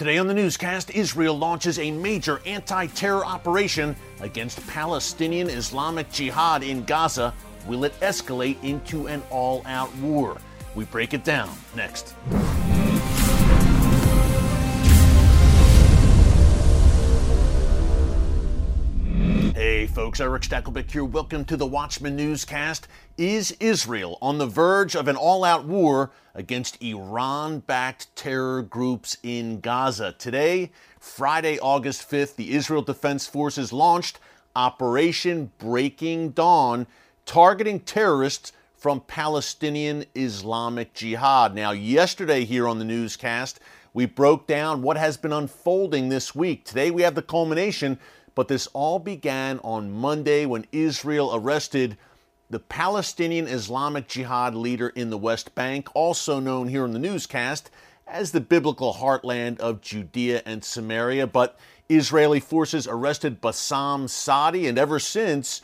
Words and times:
Today 0.00 0.16
on 0.16 0.26
the 0.26 0.32
newscast, 0.32 0.88
Israel 0.92 1.36
launches 1.36 1.78
a 1.78 1.90
major 1.90 2.40
anti 2.46 2.86
terror 2.86 3.22
operation 3.22 3.94
against 4.22 4.66
Palestinian 4.66 5.50
Islamic 5.50 6.10
Jihad 6.10 6.62
in 6.62 6.84
Gaza. 6.84 7.34
Will 7.66 7.84
it 7.84 7.92
escalate 8.00 8.56
into 8.64 9.08
an 9.08 9.22
all 9.28 9.62
out 9.66 9.94
war? 9.96 10.38
We 10.74 10.86
break 10.86 11.12
it 11.12 11.22
down 11.22 11.54
next. 11.76 12.14
Folks, 20.00 20.18
Erick 20.18 20.44
Stakelbeck 20.44 20.90
here. 20.90 21.04
Welcome 21.04 21.44
to 21.44 21.58
the 21.58 21.66
Watchman 21.66 22.16
Newscast. 22.16 22.88
Is 23.18 23.54
Israel 23.60 24.16
on 24.22 24.38
the 24.38 24.46
verge 24.46 24.96
of 24.96 25.08
an 25.08 25.16
all 25.16 25.44
out 25.44 25.66
war 25.66 26.10
against 26.34 26.82
Iran 26.82 27.58
backed 27.58 28.16
terror 28.16 28.62
groups 28.62 29.18
in 29.22 29.60
Gaza? 29.60 30.12
Today, 30.12 30.72
Friday, 30.98 31.58
August 31.58 32.10
5th, 32.10 32.36
the 32.36 32.54
Israel 32.54 32.80
Defense 32.80 33.26
Forces 33.26 33.74
launched 33.74 34.18
Operation 34.56 35.52
Breaking 35.58 36.30
Dawn, 36.30 36.86
targeting 37.26 37.78
terrorists 37.80 38.52
from 38.74 39.02
Palestinian 39.02 40.06
Islamic 40.14 40.94
Jihad. 40.94 41.54
Now, 41.54 41.72
yesterday 41.72 42.46
here 42.46 42.66
on 42.66 42.78
the 42.78 42.86
newscast, 42.86 43.60
we 43.92 44.06
broke 44.06 44.46
down 44.46 44.80
what 44.80 44.96
has 44.96 45.18
been 45.18 45.32
unfolding 45.32 46.08
this 46.08 46.34
week. 46.34 46.64
Today, 46.64 46.90
we 46.90 47.02
have 47.02 47.14
the 47.14 47.22
culmination 47.22 47.98
but 48.34 48.48
this 48.48 48.66
all 48.68 48.98
began 48.98 49.58
on 49.60 49.90
Monday 49.90 50.46
when 50.46 50.66
Israel 50.72 51.30
arrested 51.34 51.96
the 52.50 52.58
Palestinian 52.58 53.46
Islamic 53.46 54.08
Jihad 54.08 54.54
leader 54.54 54.88
in 54.88 55.10
the 55.10 55.18
West 55.18 55.54
Bank, 55.54 55.88
also 55.94 56.40
known 56.40 56.68
here 56.68 56.84
in 56.84 56.92
the 56.92 56.98
newscast 56.98 57.70
as 58.06 58.32
the 58.32 58.40
biblical 58.40 58.94
heartland 58.94 59.60
of 59.60 59.80
Judea 59.80 60.42
and 60.44 60.64
Samaria. 60.64 61.26
But 61.28 61.58
Israeli 61.88 62.40
forces 62.40 62.86
arrested 62.86 63.40
Bassam 63.40 64.08
Sadi, 64.08 64.66
and 64.66 64.78
ever 64.78 64.98
since, 64.98 65.62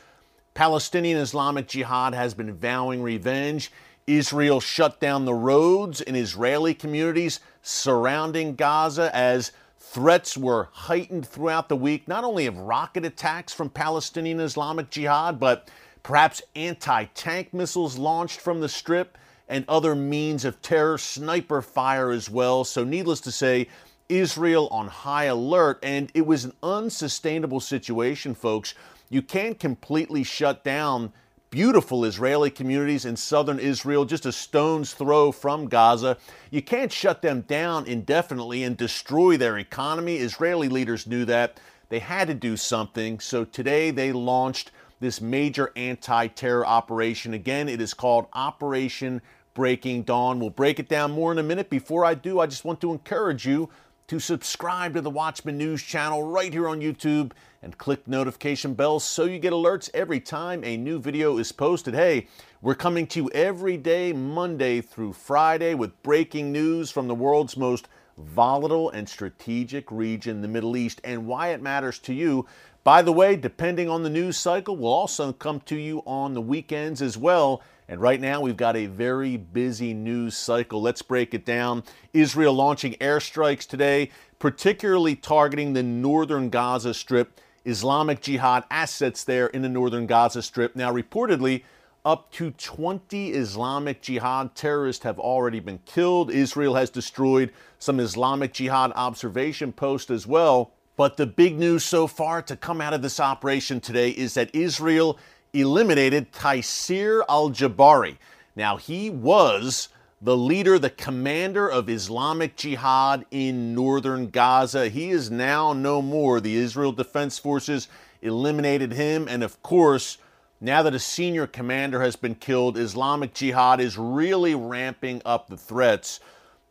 Palestinian 0.55 1.19
Islamic 1.19 1.67
Jihad 1.69 2.14
has 2.14 2.34
been 2.34 2.55
vowing 2.55 3.03
revenge. 3.03 3.70
Israel 4.06 4.61
shut 4.61 5.00
down 5.00 5.25
the 5.25 5.34
roads 5.34 6.00
in 6.00 6.14
Israeli 6.14 6.72
communities 6.72 7.41
surrounding 7.62 8.55
Gaza 8.55 9.11
as 9.14 9.50
Threats 9.89 10.37
were 10.37 10.69
heightened 10.73 11.27
throughout 11.27 11.69
the 11.70 11.77
week, 11.77 12.06
not 12.06 12.25
only 12.25 12.47
of 12.47 12.59
rocket 12.59 13.05
attacks 13.06 13.55
from 13.55 13.70
Palestinian 13.70 14.41
Islamic 14.41 14.91
Jihad, 14.91 15.41
but 15.41 15.70
perhaps 16.03 16.43
anti 16.55 17.05
tank 17.15 17.55
missiles 17.55 17.97
launched 17.97 18.41
from 18.41 18.61
the 18.61 18.69
Strip 18.69 19.17
and 19.48 19.65
other 19.69 19.95
means 19.95 20.45
of 20.45 20.61
terror, 20.61 20.98
sniper 20.98 21.62
fire 21.62 22.11
as 22.11 22.28
well. 22.28 22.65
So, 22.65 22.84
needless 22.84 23.20
to 23.23 23.33
say, 23.33 23.69
Israel 24.09 24.69
on 24.70 24.89
high 24.89 25.25
alert, 25.27 25.78
and 25.83 26.11
it 26.15 26.27
was 26.27 26.45
an 26.45 26.53
unsustainable 26.62 27.61
situation, 27.61 28.34
folks. 28.34 28.75
You 29.09 29.23
can't 29.23 29.59
completely 29.59 30.25
shut 30.25 30.65
down 30.65 31.12
beautiful 31.50 32.05
Israeli 32.05 32.50
communities 32.50 33.05
in 33.05 33.16
southern 33.16 33.58
Israel, 33.58 34.05
just 34.05 34.27
a 34.27 34.33
stone's 34.33 34.92
throw 34.92 35.33
from 35.33 35.69
Gaza. 35.69 36.16
You 36.50 36.62
can't 36.62 36.92
shut 36.92 37.22
them 37.22 37.42
down 37.42 37.86
indefinitely 37.86 38.62
and 38.62 38.77
destroy 38.77 39.36
their 39.36 39.58
economy. 39.58 40.16
Israeli 40.16 40.69
leaders 40.69 41.06
knew 41.06 41.25
that. 41.27 41.61
They 41.88 42.00
had 42.00 42.28
to 42.28 42.34
do 42.34 42.56
something. 42.56 43.20
So 43.20 43.44
today 43.44 43.91
they 43.91 44.12
launched 44.12 44.72
this 45.00 45.20
major 45.20 45.72
anti 45.77 46.27
terror 46.28 46.66
operation. 46.66 47.34
Again, 47.34 47.69
it 47.69 47.81
is 47.81 47.94
called 47.94 48.27
Operation 48.33 49.22
Breaking 49.55 50.03
Dawn. 50.03 50.41
We'll 50.41 50.50
break 50.50 50.78
it 50.78 50.88
down 50.88 51.12
more 51.12 51.33
in 51.33 51.38
a 51.38 51.42
minute. 51.42 51.70
Before 51.70 52.05
I 52.05 52.14
do, 52.14 52.41
I 52.41 52.47
just 52.47 52.64
want 52.64 52.81
to 52.81 52.92
encourage 52.92 53.47
you 53.47 53.69
to 54.09 54.21
subscribe 54.21 54.95
to 54.95 55.01
the 55.01 55.11
Watchman 55.11 55.59
News 55.59 55.83
channel 55.83 56.23
right 56.23 56.53
here 56.53 56.69
on 56.69 56.81
YouTube 56.81 57.33
and 57.61 57.77
click 57.77 58.07
notification 58.07 58.75
bells 58.75 59.03
so 59.03 59.25
you 59.25 59.41
get 59.41 59.53
alerts 59.53 59.91
every 59.93 60.21
time 60.21 60.62
a 60.62 60.77
new 60.77 61.01
video 61.01 61.39
is 61.39 61.51
posted. 61.51 61.93
Hey, 61.93 62.28
we're 62.62 62.77
coming 62.77 63.09
to 63.09 63.25
you 63.25 63.31
every 63.34 63.77
day, 63.77 64.12
Monday 64.12 64.81
through 64.81 65.12
Friday, 65.12 65.75
with 65.75 66.00
breaking 66.05 66.53
news 66.53 66.91
from 66.91 67.09
the 67.09 67.16
world's 67.16 67.56
most 67.56 67.89
volatile 68.16 68.91
and 68.91 69.09
strategic 69.09 69.91
region, 69.91 70.41
the 70.41 70.49
Middle 70.49 70.77
East, 70.77 71.00
and 71.03 71.27
why 71.27 71.49
it 71.49 71.61
matters 71.61 71.99
to 72.00 72.15
you. 72.15 72.47
By 72.84 73.03
the 73.03 73.12
way, 73.12 73.34
depending 73.34 73.91
on 73.91 74.05
the 74.05 74.11
news 74.11 74.37
cycle, 74.37 74.77
we'll 74.77 74.93
also 74.93 75.33
come 75.33 75.59
to 75.62 75.75
you 75.75 76.05
on 76.06 76.33
the 76.33 76.41
weekends 76.41 77.03
as 77.03 77.19
well. 77.19 77.61
And 77.88 78.00
right 78.00 78.20
now, 78.20 78.41
we've 78.41 78.56
got 78.56 78.76
a 78.76 78.86
very 78.86 79.36
busy 79.36 79.94
news 79.94 80.36
cycle. 80.36 80.82
Let's 80.82 81.02
break 81.02 81.34
it 81.34 81.44
down. 81.44 81.84
Israel 82.12 82.52
launching 82.52 82.94
airstrikes 82.94 83.66
today, 83.66 84.10
particularly 84.38 85.14
targeting 85.14 85.72
the 85.72 85.84
northern 85.84 86.50
Gaza 86.50 86.94
Strip 86.94 87.41
Islamic 87.64 88.20
Jihad 88.20 88.64
assets 88.70 89.24
there 89.24 89.48
in 89.48 89.62
the 89.62 89.69
northern 89.69 90.06
Gaza 90.06 90.42
Strip. 90.42 90.76
Now, 90.76 90.92
reportedly, 90.92 91.62
up 92.04 92.30
to 92.32 92.52
20 92.52 93.32
Islamic 93.32 94.00
Jihad 94.00 94.54
terrorists 94.54 95.03
have 95.03 95.18
already 95.18 95.58
been 95.58 95.80
killed. 95.84 96.30
Israel 96.30 96.76
has 96.76 96.91
destroyed 96.91 97.53
some 97.80 97.98
Islamic 97.98 98.53
Jihad 98.53 98.92
observation 98.94 99.72
posts 99.72 100.10
as 100.10 100.26
well. 100.26 100.72
But 100.97 101.16
the 101.16 101.26
big 101.26 101.58
news 101.58 101.84
so 101.84 102.06
far 102.06 102.41
to 102.42 102.56
come 102.56 102.80
out 102.80 102.94
of 102.94 103.03
this 103.03 103.18
operation 103.18 103.80
today 103.80 104.10
is 104.10 104.34
that 104.34 104.54
Israel 104.54 105.18
eliminated 105.61 106.33
Taysir 106.33 107.22
al 107.28 107.50
Jabari. 107.50 108.17
Now, 108.55 108.77
he 108.77 109.11
was 109.11 109.89
the 110.21 110.37
leader, 110.37 110.78
the 110.78 110.91
commander 110.91 111.69
of 111.69 111.91
Islamic 111.91 112.56
Jihad 112.56 113.27
in 113.31 113.75
northern 113.75 114.28
Gaza. 114.31 114.89
He 114.89 115.11
is 115.11 115.31
now 115.31 115.72
no 115.72 116.00
more. 116.00 116.41
The 116.41 116.56
Israel 116.56 116.93
Defense 116.93 117.39
Forces 117.39 117.89
eliminated 118.22 118.93
him. 118.93 119.28
And 119.28 119.43
of 119.43 119.62
course, 119.62 120.19
now 120.61 120.83
that 120.83 120.95
a 120.95 120.99
senior 120.99 121.47
commander 121.47 122.00
has 122.00 122.16
been 122.16 122.34
killed, 122.34 122.78
Islamic 122.78 123.34
Jihad 123.34 123.78
is 123.78 123.99
really 123.99 124.55
ramping 124.55 125.21
up 125.27 125.49
the 125.49 125.56
threats. 125.56 126.19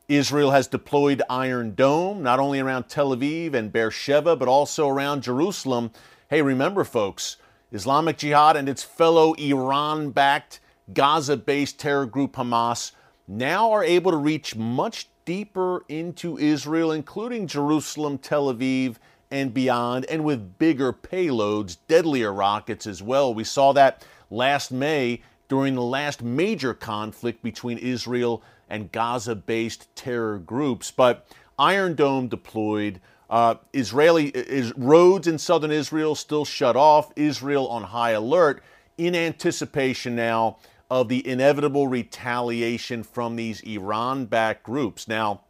Israel 0.08 0.52
has 0.52 0.68
deployed 0.68 1.22
Iron 1.30 1.76
Dome, 1.76 2.24
not 2.24 2.40
only 2.40 2.60
around 2.60 2.90
Tel 2.90 3.16
Aviv 3.16 3.54
and 3.54 3.72
Beersheba, 3.72 4.36
but 4.36 4.48
also 4.48 4.88
around 4.88 5.24
Jerusalem. 5.24 5.92
Hey, 6.30 6.42
remember, 6.42 6.84
folks, 6.84 7.38
Islamic 7.76 8.18
Jihad 8.18 8.56
and 8.56 8.70
its 8.70 8.84
fellow 8.84 9.34
Iran 9.34 10.12
backed, 10.12 10.62
Gaza 10.94 11.36
based 11.36 11.78
terror 11.78 12.06
group 12.06 12.38
Hamas 12.38 12.94
now 13.28 13.70
are 13.70 13.84
able 13.84 14.12
to 14.12 14.18
reach 14.18 14.56
much 14.56 15.10
deeper 15.26 15.84
into 15.90 16.38
Israel, 16.38 16.94
including 16.94 17.48
Jerusalem, 17.48 18.18
Tel 18.18 18.54
Aviv, 18.54 18.96
and 19.30 19.54
beyond, 19.54 20.06
and 20.06 20.24
with 20.24 20.58
bigger 20.58 20.94
payloads, 20.94 21.76
deadlier 21.90 22.32
rockets 22.32 22.88
as 22.88 23.04
well. 23.04 23.34
We 23.34 23.44
saw 23.44 23.74
that 23.74 24.06
last 24.30 24.72
May 24.72 25.22
during 25.50 25.76
the 25.76 25.82
last 25.82 26.24
major 26.24 26.74
conflict 26.74 27.44
between 27.44 27.78
Israel 27.78 28.42
and 28.70 28.90
Gaza 28.90 29.36
based 29.36 29.94
terror 29.98 30.38
groups. 30.38 30.92
But 30.92 31.28
Iron 31.60 31.96
Dome 31.96 32.30
deployed. 32.30 33.02
Uh, 33.30 33.56
Israeli 33.74 34.28
is, 34.28 34.74
roads 34.78 35.28
in 35.28 35.38
southern 35.38 35.72
Israel 35.72 36.16
still 36.16 36.46
shut 36.46 36.76
off. 36.76 37.12
Israel 37.16 37.68
on 37.68 37.84
high 37.84 38.12
alert 38.12 38.62
in 38.98 39.16
anticipation 39.16 40.16
now 40.16 40.58
of 40.90 41.10
the 41.10 41.28
inevitable 41.28 41.88
retaliation 41.88 43.04
from 43.04 43.36
these 43.36 43.62
Iran 43.62 44.26
backed 44.26 44.64
groups. 44.64 45.08
Now, 45.08 45.42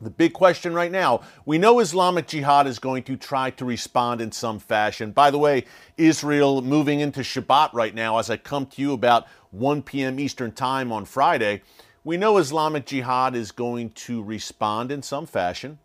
the 0.00 0.10
big 0.10 0.34
question 0.34 0.74
right 0.74 0.92
now 0.92 1.22
we 1.46 1.56
know 1.56 1.80
Islamic 1.80 2.26
Jihad 2.26 2.66
is 2.66 2.78
going 2.78 3.02
to 3.04 3.16
try 3.16 3.50
to 3.50 3.64
respond 3.64 4.20
in 4.20 4.30
some 4.32 4.58
fashion. 4.58 5.12
By 5.12 5.30
the 5.30 5.38
way, 5.38 5.64
Israel 5.96 6.60
moving 6.60 7.00
into 7.00 7.20
Shabbat 7.20 7.72
right 7.72 7.94
now 7.94 8.18
as 8.18 8.28
I 8.28 8.36
come 8.36 8.66
to 8.66 8.82
you 8.82 8.92
about 8.92 9.26
1 9.52 9.82
p.m. 9.82 10.20
Eastern 10.20 10.52
Time 10.52 10.92
on 10.92 11.04
Friday. 11.06 11.62
We 12.04 12.16
know 12.16 12.36
Islamic 12.36 12.84
Jihad 12.86 13.34
is 13.34 13.52
going 13.52 13.90
to 13.90 14.22
respond 14.22 14.92
in 14.92 15.02
some 15.02 15.26
fashion. 15.26 15.78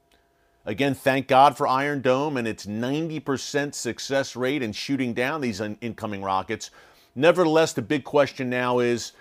Again, 0.66 0.94
thank 0.94 1.28
God 1.28 1.58
for 1.58 1.68
Iron 1.68 2.02
Dome 2.02 2.38
and 2.38 2.48
its 2.48 2.68
90% 2.68 3.74
success 3.74 4.36
rate 4.36 4.62
in 4.62 4.74
shooting 4.74 5.14
down 5.14 5.42
these 5.42 5.60
incoming 5.60 6.22
rockets. 6.22 6.70
Nevertheless, 7.16 7.74
the 7.74 7.82
big 7.82 8.04
question 8.04 8.50
now 8.50 8.80
is 8.80 9.14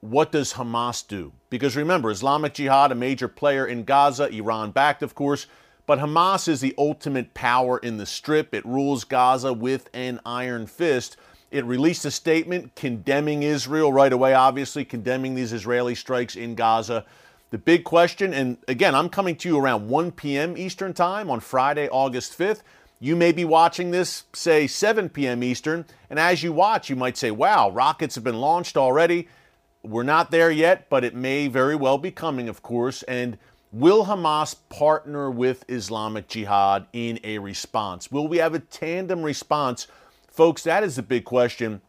what 0.00 0.32
does 0.32 0.54
Hamas 0.54 1.06
do? 1.06 1.32
Because 1.50 1.76
remember, 1.76 2.10
Islamic 2.10 2.54
Jihad, 2.54 2.92
a 2.92 2.96
major 2.96 3.28
player 3.28 3.66
in 3.66 3.84
Gaza, 3.84 4.28
Iran 4.28 4.72
backed, 4.72 5.02
of 5.02 5.14
course, 5.14 5.46
but 5.86 6.00
Hamas 6.00 6.48
is 6.48 6.60
the 6.60 6.74
ultimate 6.76 7.32
power 7.32 7.78
in 7.78 7.96
the 7.96 8.04
strip. 8.04 8.52
It 8.52 8.66
rules 8.66 9.04
Gaza 9.04 9.52
with 9.52 9.88
an 9.94 10.20
iron 10.26 10.66
fist. 10.66 11.16
It 11.50 11.64
released 11.64 12.04
a 12.04 12.10
statement 12.10 12.74
condemning 12.74 13.42
Israel 13.42 13.92
right 13.92 14.12
away, 14.12 14.34
obviously, 14.34 14.84
condemning 14.84 15.34
these 15.34 15.52
Israeli 15.52 15.94
strikes 15.94 16.36
in 16.36 16.54
Gaza. 16.54 17.06
The 17.50 17.58
big 17.58 17.84
question, 17.84 18.34
and 18.34 18.58
again, 18.68 18.94
I'm 18.94 19.08
coming 19.08 19.34
to 19.36 19.48
you 19.48 19.58
around 19.58 19.88
1 19.88 20.12
p.m. 20.12 20.58
Eastern 20.58 20.92
Time 20.92 21.30
on 21.30 21.40
Friday, 21.40 21.88
August 21.88 22.38
5th. 22.38 22.60
You 23.00 23.16
may 23.16 23.32
be 23.32 23.44
watching 23.44 23.90
this, 23.90 24.24
say, 24.34 24.66
7 24.66 25.08
p.m. 25.08 25.42
Eastern, 25.42 25.86
and 26.10 26.18
as 26.18 26.42
you 26.42 26.52
watch, 26.52 26.90
you 26.90 26.96
might 26.96 27.16
say, 27.16 27.30
wow, 27.30 27.70
rockets 27.70 28.16
have 28.16 28.24
been 28.24 28.40
launched 28.40 28.76
already. 28.76 29.28
We're 29.82 30.02
not 30.02 30.30
there 30.30 30.50
yet, 30.50 30.90
but 30.90 31.04
it 31.04 31.14
may 31.14 31.48
very 31.48 31.74
well 31.74 31.96
be 31.96 32.10
coming, 32.10 32.50
of 32.50 32.62
course. 32.62 33.02
And 33.04 33.38
Will 33.72 34.06
Hamas 34.06 34.56
partner 34.68 35.30
with 35.30 35.64
Islamic 35.68 36.28
Jihad 36.28 36.86
in 36.92 37.20
a 37.22 37.38
response? 37.38 38.10
Will 38.10 38.28
we 38.28 38.38
have 38.38 38.54
a 38.54 38.60
tandem 38.60 39.22
response? 39.22 39.86
Folks, 40.30 40.62
that 40.64 40.82
is 40.82 40.96
the 40.96 41.02
big 41.02 41.24
question. 41.24 41.80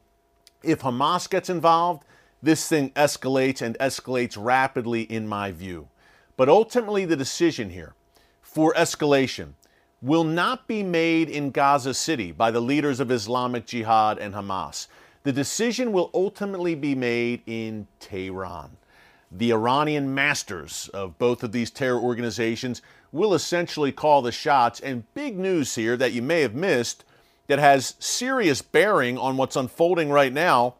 If 0.63 0.81
Hamas 0.81 1.29
gets 1.29 1.49
involved, 1.49 2.03
this 2.41 2.67
thing 2.67 2.91
escalates 2.91 3.61
and 3.61 3.77
escalates 3.79 4.37
rapidly, 4.39 5.03
in 5.03 5.27
my 5.27 5.51
view. 5.51 5.89
But 6.37 6.49
ultimately, 6.49 7.05
the 7.05 7.17
decision 7.17 7.69
here 7.69 7.93
for 8.41 8.73
escalation 8.73 9.53
will 10.01 10.23
not 10.23 10.67
be 10.67 10.81
made 10.81 11.29
in 11.29 11.51
Gaza 11.51 11.93
City 11.93 12.31
by 12.31 12.51
the 12.51 12.61
leaders 12.61 12.99
of 12.99 13.11
Islamic 13.11 13.65
Jihad 13.65 14.17
and 14.17 14.33
Hamas. 14.33 14.87
The 15.23 15.33
decision 15.33 15.91
will 15.91 16.09
ultimately 16.13 16.75
be 16.75 16.95
made 16.95 17.41
in 17.45 17.87
Tehran. 17.99 18.77
The 19.31 19.51
Iranian 19.51 20.15
masters 20.15 20.89
of 20.93 21.17
both 21.19 21.43
of 21.43 21.51
these 21.51 21.69
terror 21.69 21.99
organizations 21.99 22.81
will 23.11 23.33
essentially 23.33 23.91
call 23.91 24.21
the 24.21 24.31
shots. 24.31 24.79
And 24.79 25.13
big 25.13 25.37
news 25.37 25.75
here 25.75 25.97
that 25.97 26.13
you 26.13 26.21
may 26.21 26.41
have 26.41 26.55
missed 26.55 27.03
that 27.47 27.59
has 27.59 27.95
serious 27.99 28.61
bearing 28.61 29.17
on 29.17 29.35
what's 29.35 29.55
unfolding 29.55 30.09
right 30.09 30.33
now 30.33 30.75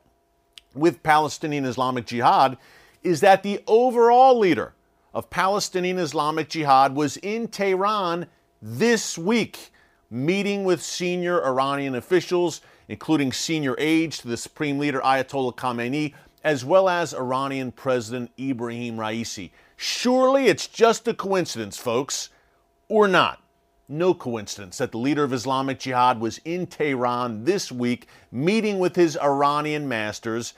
with 0.73 1.03
Palestinian 1.03 1.65
Islamic 1.65 2.05
Jihad 2.05 2.57
is 3.03 3.21
that 3.21 3.43
the 3.43 3.61
overall 3.67 4.37
leader 4.37 4.73
of 5.13 5.29
Palestinian 5.29 5.97
Islamic 5.97 6.49
Jihad 6.49 6.95
was 6.95 7.17
in 7.17 7.47
Tehran 7.47 8.27
this 8.61 9.17
week, 9.17 9.71
meeting 10.09 10.63
with 10.63 10.81
senior 10.81 11.43
Iranian 11.45 11.95
officials, 11.95 12.61
including 12.87 13.31
senior 13.31 13.75
aides 13.77 14.17
to 14.19 14.27
the 14.27 14.37
Supreme 14.37 14.79
Leader 14.79 14.99
Ayatollah 14.99 15.55
Khamenei, 15.55 16.13
as 16.43 16.63
well 16.63 16.87
as 16.87 17.13
Iranian 17.13 17.71
President 17.71 18.31
Ibrahim 18.39 18.97
Raisi. 18.97 19.51
Surely 19.75 20.47
it's 20.47 20.67
just 20.67 21.07
a 21.07 21.13
coincidence, 21.13 21.77
folks, 21.77 22.29
or 22.87 23.07
not. 23.07 23.41
No 23.91 24.13
coincidence 24.13 24.77
that 24.77 24.91
the 24.91 24.99
leader 24.99 25.23
of 25.23 25.33
Islamic 25.33 25.79
Jihad 25.79 26.19
was 26.19 26.39
in 26.45 26.67
Tehran 26.67 27.45
this 27.45 27.71
week 27.71 28.07
meeting 28.31 28.77
with 28.77 28.95
his 28.95 29.17
Iranian 29.17 29.87
masters, 29.87 30.53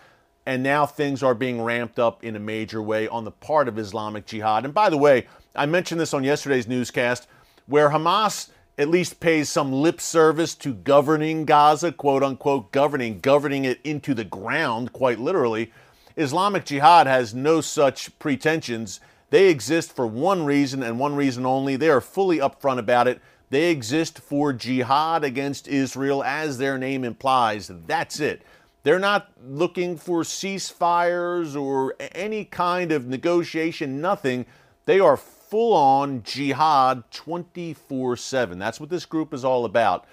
and 0.45 0.61
now 0.61 0.85
things 0.85 1.23
are 1.23 1.33
being 1.33 1.61
ramped 1.61 1.97
up 1.97 2.25
in 2.25 2.35
a 2.35 2.39
major 2.39 2.81
way 2.81 3.07
on 3.07 3.23
the 3.23 3.31
part 3.31 3.69
of 3.69 3.79
Islamic 3.79 4.25
Jihad. 4.25 4.65
And 4.65 4.73
by 4.73 4.89
the 4.89 4.97
way, 4.97 5.27
I 5.55 5.65
mentioned 5.65 6.01
this 6.01 6.13
on 6.13 6.25
yesterday's 6.25 6.67
newscast, 6.67 7.25
where 7.67 7.91
Hamas 7.91 8.49
at 8.77 8.89
least 8.89 9.21
pays 9.21 9.47
some 9.47 9.71
lip 9.71 10.01
service 10.01 10.53
to 10.55 10.73
governing 10.73 11.45
Gaza, 11.45 11.93
quote 11.93 12.23
unquote, 12.23 12.73
governing, 12.73 13.21
governing 13.21 13.63
it 13.63 13.79
into 13.85 14.13
the 14.13 14.25
ground, 14.25 14.91
quite 14.91 15.19
literally. 15.19 15.71
Islamic 16.17 16.65
Jihad 16.65 17.07
has 17.07 17.33
no 17.33 17.61
such 17.61 18.19
pretensions. 18.19 18.99
They 19.31 19.47
exist 19.47 19.93
for 19.93 20.05
one 20.05 20.45
reason 20.45 20.83
and 20.83 20.99
one 20.99 21.15
reason 21.15 21.45
only. 21.45 21.77
They 21.77 21.89
are 21.89 22.01
fully 22.01 22.37
upfront 22.37 22.77
about 22.79 23.07
it. 23.07 23.21
They 23.49 23.71
exist 23.71 24.19
for 24.19 24.53
jihad 24.53 25.23
against 25.23 25.67
Israel, 25.67 26.23
as 26.23 26.57
their 26.57 26.77
name 26.77 27.03
implies. 27.03 27.71
That's 27.87 28.19
it. 28.19 28.43
They're 28.83 28.99
not 28.99 29.31
looking 29.45 29.97
for 29.97 30.21
ceasefires 30.21 31.59
or 31.59 31.95
any 32.13 32.45
kind 32.45 32.91
of 32.91 33.07
negotiation, 33.07 34.01
nothing. 34.01 34.45
They 34.85 34.99
are 34.99 35.17
full 35.17 35.73
on 35.73 36.23
jihad 36.23 37.09
24 37.11 38.17
7. 38.17 38.59
That's 38.59 38.79
what 38.79 38.89
this 38.89 39.05
group 39.05 39.33
is 39.33 39.45
all 39.45 39.65
about. 39.65 40.05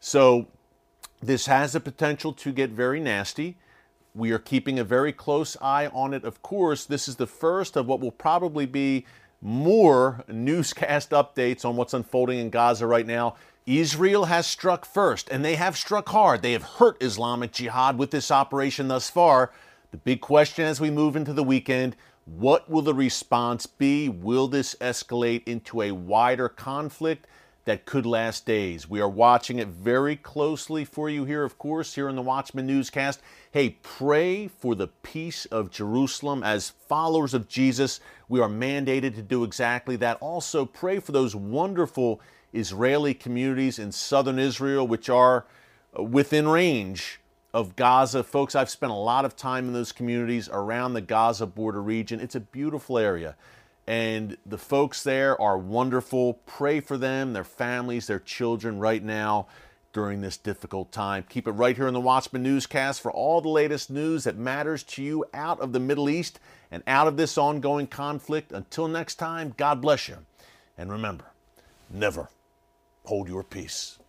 So, 0.00 0.46
this 1.22 1.46
has 1.46 1.72
the 1.72 1.80
potential 1.80 2.32
to 2.34 2.52
get 2.52 2.70
very 2.70 3.00
nasty. 3.00 3.56
We 4.14 4.32
are 4.32 4.38
keeping 4.38 4.78
a 4.78 4.84
very 4.84 5.12
close 5.12 5.56
eye 5.60 5.86
on 5.88 6.12
it, 6.14 6.24
of 6.24 6.42
course. 6.42 6.84
This 6.84 7.06
is 7.06 7.16
the 7.16 7.26
first 7.26 7.76
of 7.76 7.86
what 7.86 8.00
will 8.00 8.10
probably 8.10 8.66
be 8.66 9.06
more 9.40 10.24
newscast 10.28 11.10
updates 11.10 11.64
on 11.64 11.76
what's 11.76 11.94
unfolding 11.94 12.38
in 12.38 12.50
Gaza 12.50 12.86
right 12.86 13.06
now. 13.06 13.36
Israel 13.66 14.24
has 14.24 14.46
struck 14.46 14.84
first, 14.84 15.28
and 15.30 15.44
they 15.44 15.54
have 15.54 15.76
struck 15.76 16.08
hard. 16.08 16.42
They 16.42 16.52
have 16.52 16.62
hurt 16.62 17.02
Islamic 17.02 17.52
Jihad 17.52 17.98
with 17.98 18.10
this 18.10 18.30
operation 18.30 18.88
thus 18.88 19.08
far. 19.08 19.52
The 19.92 19.96
big 19.96 20.20
question 20.20 20.64
as 20.64 20.80
we 20.80 20.90
move 20.90 21.16
into 21.16 21.32
the 21.32 21.44
weekend 21.44 21.96
what 22.26 22.70
will 22.70 22.82
the 22.82 22.94
response 22.94 23.66
be? 23.66 24.08
Will 24.08 24.46
this 24.46 24.76
escalate 24.76 25.42
into 25.48 25.82
a 25.82 25.90
wider 25.90 26.48
conflict? 26.48 27.26
That 27.64 27.84
could 27.84 28.06
last 28.06 28.46
days. 28.46 28.88
We 28.88 29.00
are 29.00 29.08
watching 29.08 29.58
it 29.58 29.68
very 29.68 30.16
closely 30.16 30.84
for 30.84 31.10
you 31.10 31.24
here, 31.24 31.44
of 31.44 31.58
course, 31.58 31.94
here 31.94 32.08
in 32.08 32.16
the 32.16 32.22
Watchman 32.22 32.66
Newscast. 32.66 33.20
Hey, 33.52 33.76
pray 33.82 34.48
for 34.48 34.74
the 34.74 34.88
peace 34.88 35.44
of 35.46 35.70
Jerusalem. 35.70 36.42
As 36.42 36.70
followers 36.70 37.34
of 37.34 37.48
Jesus, 37.48 38.00
we 38.28 38.40
are 38.40 38.48
mandated 38.48 39.14
to 39.16 39.22
do 39.22 39.44
exactly 39.44 39.96
that. 39.96 40.16
Also, 40.20 40.64
pray 40.64 41.00
for 41.00 41.12
those 41.12 41.36
wonderful 41.36 42.20
Israeli 42.52 43.14
communities 43.14 43.78
in 43.78 43.92
southern 43.92 44.38
Israel, 44.38 44.86
which 44.86 45.08
are 45.08 45.46
uh, 45.98 46.02
within 46.02 46.48
range 46.48 47.20
of 47.52 47.76
Gaza. 47.76 48.22
Folks, 48.22 48.54
I've 48.54 48.70
spent 48.70 48.92
a 48.92 48.96
lot 48.96 49.24
of 49.24 49.36
time 49.36 49.66
in 49.66 49.72
those 49.72 49.92
communities 49.92 50.48
around 50.50 50.94
the 50.94 51.00
Gaza 51.00 51.46
border 51.46 51.82
region. 51.82 52.20
It's 52.20 52.34
a 52.34 52.40
beautiful 52.40 52.98
area. 52.98 53.36
And 53.90 54.36
the 54.46 54.56
folks 54.56 55.02
there 55.02 55.40
are 55.42 55.58
wonderful. 55.58 56.34
Pray 56.46 56.78
for 56.78 56.96
them, 56.96 57.32
their 57.32 57.42
families, 57.42 58.06
their 58.06 58.20
children 58.20 58.78
right 58.78 59.02
now 59.02 59.48
during 59.92 60.20
this 60.20 60.36
difficult 60.36 60.92
time. 60.92 61.24
Keep 61.28 61.48
it 61.48 61.50
right 61.50 61.74
here 61.74 61.88
in 61.88 61.94
the 61.94 62.00
Watchman 62.00 62.44
Newscast 62.44 63.00
for 63.00 63.10
all 63.10 63.40
the 63.40 63.48
latest 63.48 63.90
news 63.90 64.22
that 64.22 64.36
matters 64.36 64.84
to 64.84 65.02
you 65.02 65.24
out 65.34 65.58
of 65.58 65.72
the 65.72 65.80
Middle 65.80 66.08
East 66.08 66.38
and 66.70 66.84
out 66.86 67.08
of 67.08 67.16
this 67.16 67.36
ongoing 67.36 67.88
conflict. 67.88 68.52
Until 68.52 68.86
next 68.86 69.16
time, 69.16 69.54
God 69.56 69.80
bless 69.80 70.06
you. 70.06 70.18
And 70.78 70.92
remember, 70.92 71.24
never 71.92 72.28
hold 73.06 73.26
your 73.26 73.42
peace. 73.42 73.99